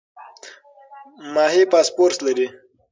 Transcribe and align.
ماهي 1.33 1.63
فاسفورس 1.71 2.17
لري. 2.25 2.47